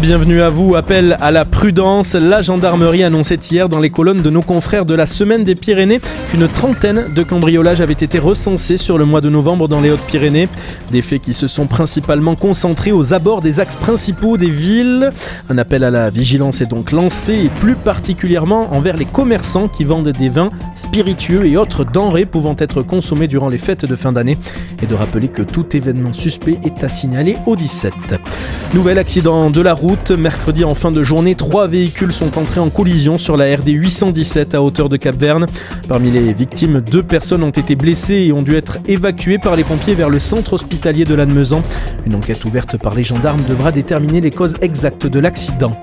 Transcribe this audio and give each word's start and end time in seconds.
Bienvenue 0.00 0.42
à 0.42 0.48
vous. 0.48 0.74
Appel 0.74 1.16
à 1.20 1.30
la 1.30 1.44
prudence. 1.44 2.14
La 2.14 2.42
gendarmerie 2.42 3.04
annonçait 3.04 3.38
hier 3.48 3.68
dans 3.68 3.78
les 3.78 3.90
colonnes 3.90 4.20
de 4.20 4.28
nos 4.28 4.42
confrères 4.42 4.86
de 4.86 4.94
la 4.94 5.06
Semaine 5.06 5.44
des 5.44 5.54
Pyrénées 5.54 6.00
qu'une 6.30 6.48
trentaine 6.48 7.04
de 7.14 7.22
cambriolages 7.22 7.80
avaient 7.80 7.92
été 7.92 8.18
recensés 8.18 8.76
sur 8.76 8.98
le 8.98 9.04
mois 9.04 9.20
de 9.20 9.30
novembre 9.30 9.68
dans 9.68 9.80
les 9.80 9.92
Hautes-Pyrénées. 9.92 10.48
Des 10.90 11.00
faits 11.00 11.22
qui 11.22 11.32
se 11.32 11.46
sont 11.46 11.66
principalement 11.66 12.34
concentrés 12.34 12.90
aux 12.90 13.14
abords 13.14 13.40
des 13.40 13.60
axes 13.60 13.76
principaux 13.76 14.36
des 14.36 14.50
villes. 14.50 15.12
Un 15.48 15.58
appel 15.58 15.84
à 15.84 15.92
la 15.92 16.10
vigilance 16.10 16.60
est 16.60 16.70
donc 16.70 16.90
lancé 16.90 17.34
et 17.34 17.48
plus 17.60 17.76
particulièrement 17.76 18.74
envers 18.74 18.96
les 18.96 19.06
commerçants 19.06 19.68
qui 19.68 19.84
vendent 19.84 20.08
des 20.10 20.28
vins 20.28 20.50
spiritueux 20.74 21.46
et 21.46 21.56
autres 21.56 21.84
denrées 21.84 22.26
pouvant 22.26 22.56
être 22.58 22.82
consommés 22.82 23.28
durant 23.28 23.48
les 23.48 23.58
fêtes 23.58 23.86
de 23.86 23.94
fin 23.94 24.10
d'année. 24.10 24.38
Et 24.82 24.86
de 24.86 24.94
rappeler 24.96 25.28
que 25.28 25.42
tout 25.42 25.76
événement 25.76 26.12
suspect 26.12 26.58
est 26.64 26.82
à 26.82 26.88
signaler 26.88 27.36
au 27.46 27.54
17. 27.54 27.92
Nouvel 28.74 28.98
accident 28.98 29.50
de 29.50 29.60
la 29.60 29.72
route 29.72 29.83
Mercredi 30.16 30.64
en 30.64 30.72
fin 30.72 30.90
de 30.90 31.02
journée, 31.02 31.34
trois 31.34 31.66
véhicules 31.66 32.12
sont 32.12 32.38
entrés 32.38 32.60
en 32.60 32.70
collision 32.70 33.18
sur 33.18 33.36
la 33.36 33.54
RD 33.54 33.68
817 33.68 34.54
à 34.54 34.62
hauteur 34.62 34.88
de 34.88 34.96
Cap-Verne. 34.96 35.44
Parmi 35.88 36.10
les 36.10 36.32
victimes, 36.32 36.80
deux 36.80 37.02
personnes 37.02 37.42
ont 37.42 37.50
été 37.50 37.76
blessées 37.76 38.14
et 38.14 38.32
ont 38.32 38.40
dû 38.40 38.56
être 38.56 38.78
évacuées 38.86 39.38
par 39.38 39.56
les 39.56 39.64
pompiers 39.64 39.94
vers 39.94 40.08
le 40.08 40.20
centre 40.20 40.54
hospitalier 40.54 41.04
de 41.04 41.14
Lannemezan. 41.14 41.62
Une 42.06 42.14
enquête 42.14 42.46
ouverte 42.46 42.78
par 42.78 42.94
les 42.94 43.02
gendarmes 43.02 43.42
devra 43.46 43.72
déterminer 43.72 44.22
les 44.22 44.30
causes 44.30 44.54
exactes 44.62 45.06
de 45.06 45.18
l'accident. 45.20 45.78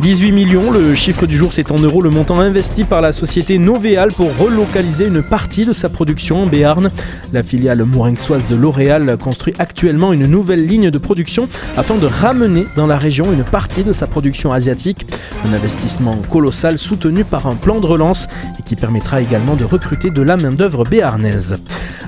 18 0.00 0.32
millions, 0.32 0.70
le 0.70 0.94
chiffre 0.94 1.26
du 1.26 1.38
jour 1.38 1.52
c'est 1.52 1.72
en 1.72 1.78
euros 1.78 2.02
le 2.02 2.10
montant 2.10 2.38
investi 2.38 2.84
par 2.84 3.00
la 3.00 3.12
société 3.12 3.58
Novéal 3.58 4.12
pour 4.12 4.28
relocaliser 4.36 5.06
une 5.06 5.22
partie 5.22 5.64
de 5.64 5.72
sa 5.72 5.88
production 5.88 6.42
en 6.42 6.46
Béarn. 6.46 6.90
La 7.32 7.42
filiale 7.42 7.82
mourinxoise 7.84 8.46
de 8.46 8.56
L'Oréal 8.56 9.16
construit 9.16 9.54
actuellement 9.58 10.12
une 10.12 10.26
nouvelle 10.26 10.66
ligne 10.66 10.90
de 10.90 10.98
production 10.98 11.48
afin 11.76 11.96
de 11.96 12.06
ramener 12.06 12.66
dans 12.76 12.86
la 12.86 12.98
région 12.98 13.32
une 13.32 13.44
partie 13.44 13.84
de 13.84 13.92
sa 13.92 14.06
production 14.06 14.52
asiatique. 14.52 15.06
Un 15.46 15.54
investissement 15.54 16.16
colossal 16.30 16.76
soutenu 16.76 17.24
par 17.24 17.46
un 17.46 17.54
plan 17.54 17.80
de 17.80 17.86
relance 17.86 18.28
et 18.60 18.62
qui 18.62 18.76
permettra 18.76 19.22
également 19.22 19.56
de 19.56 19.64
recruter 19.64 20.10
de 20.10 20.22
la 20.22 20.36
main-d'œuvre 20.36 20.84
béarnaise. 20.84 21.56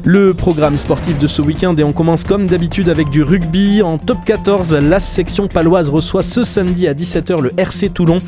Le 0.04 0.32
programme 0.32 0.78
sportif 0.78 1.18
de 1.18 1.26
ce 1.26 1.42
week-end 1.42 1.74
et 1.76 1.82
on 1.82 1.92
commence 1.92 2.24
comme 2.24 2.46
d'habitude 2.46 2.88
avec 2.88 3.10
du 3.10 3.22
rugby. 3.22 3.82
En 3.82 3.98
top 3.98 4.18
14, 4.24 4.74
la 4.74 5.00
section 5.00 5.48
paloise 5.48 5.91
reçoit 5.91 6.22
ce 6.22 6.44
samedi 6.44 6.86
à 6.86 6.94
17h 6.94 7.41
le 7.41 7.52
Toulon. 7.86 8.18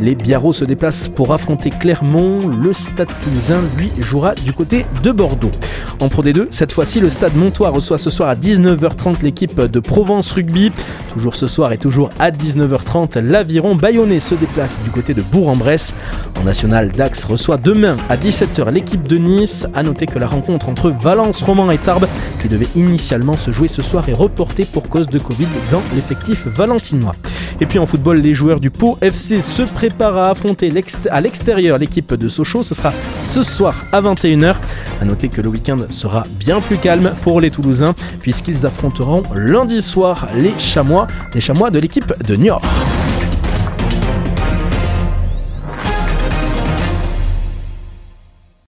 Les 0.00 0.14
Biarros 0.14 0.52
se 0.52 0.64
déplacent 0.64 1.08
pour 1.08 1.34
affronter 1.34 1.70
Clermont. 1.70 2.38
Le 2.48 2.72
stade 2.72 3.10
toulousain, 3.22 3.60
lui, 3.76 3.90
jouera 3.98 4.34
du 4.34 4.52
côté 4.52 4.86
de 5.02 5.10
Bordeaux. 5.10 5.50
En 5.98 6.08
Pro 6.08 6.22
D2, 6.22 6.46
cette 6.50 6.72
fois-ci, 6.72 7.00
le 7.00 7.10
stade 7.10 7.34
Montois 7.36 7.70
reçoit 7.70 7.98
ce 7.98 8.08
soir 8.08 8.28
à 8.28 8.34
19h30 8.34 9.22
l'équipe 9.22 9.60
de 9.60 9.80
Provence 9.80 10.32
Rugby. 10.32 10.72
Toujours 11.12 11.34
ce 11.34 11.46
soir 11.46 11.72
et 11.72 11.78
toujours 11.78 12.08
à 12.18 12.30
19h30, 12.30 13.18
l'aviron 13.18 13.74
bayonnais 13.74 14.20
se 14.20 14.34
déplace 14.34 14.80
du 14.82 14.90
côté 14.90 15.12
de 15.12 15.22
Bourg-en-Bresse. 15.22 15.92
En 16.40 16.44
national, 16.44 16.92
Dax 16.92 17.24
reçoit 17.24 17.56
demain 17.56 17.96
à 18.08 18.16
17h 18.16 18.70
l'équipe 18.70 19.06
de 19.06 19.16
Nice. 19.16 19.66
A 19.74 19.82
noter 19.82 20.06
que 20.06 20.18
la 20.18 20.26
rencontre 20.26 20.68
entre 20.68 20.90
Valence, 20.90 21.42
Roman 21.42 21.70
et 21.70 21.78
Tarbes, 21.78 22.06
qui 22.40 22.48
devait 22.48 22.68
initialement 22.76 23.36
se 23.36 23.50
jouer 23.50 23.68
ce 23.68 23.82
soir, 23.82 24.08
est 24.08 24.14
reportée 24.14 24.64
pour 24.64 24.88
cause 24.88 25.08
de 25.08 25.18
Covid 25.18 25.48
dans 25.70 25.82
l'effectif 25.94 26.46
valentinois. 26.46 27.14
Et 27.60 27.66
puis 27.66 27.78
en 27.78 27.86
football, 27.86 28.18
les 28.18 28.32
joueurs 28.32 28.58
du 28.58 28.70
Pau 28.70 28.96
FC 29.02 29.42
se 29.42 29.62
préparent 29.62 30.16
à 30.16 30.30
affronter 30.30 30.72
à 31.10 31.20
l'extérieur 31.20 31.78
l'équipe 31.78 32.14
de 32.14 32.28
Sochaux. 32.28 32.62
Ce 32.62 32.74
sera 32.74 32.92
ce 33.20 33.42
soir 33.42 33.84
à 33.92 34.00
21h. 34.00 34.56
A 35.00 35.04
noter 35.04 35.28
que 35.28 35.42
le 35.42 35.48
week-end 35.48 35.76
sera 35.90 36.24
bien 36.38 36.60
plus 36.60 36.78
calme 36.78 37.12
pour 37.22 37.40
les 37.40 37.50
Toulousains 37.50 37.94
puisqu'ils 38.20 38.66
affronteront 38.66 39.22
lundi 39.34 39.82
soir 39.82 40.28
les 40.36 40.52
Chamois, 40.58 41.06
les 41.34 41.40
Chamois 41.40 41.70
de 41.70 41.78
l'équipe 41.78 42.12
de 42.26 42.36
Niort. 42.36 42.62